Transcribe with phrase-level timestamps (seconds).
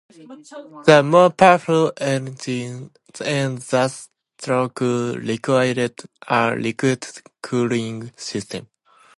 [0.87, 2.89] The more powerful engine
[3.23, 5.93] and thus torque required
[6.27, 7.05] a liquid
[7.43, 8.67] cooling system.